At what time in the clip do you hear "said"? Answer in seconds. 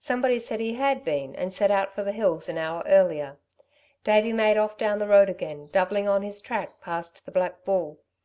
0.40-0.58